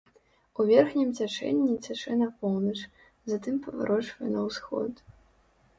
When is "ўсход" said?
4.49-4.93